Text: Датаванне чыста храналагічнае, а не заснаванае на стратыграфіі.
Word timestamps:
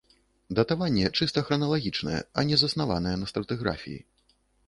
Датаванне 0.59 1.09
чыста 1.17 1.43
храналагічнае, 1.49 2.21
а 2.41 2.45
не 2.51 2.57
заснаванае 2.63 3.13
на 3.25 3.31
стратыграфіі. 3.35 3.99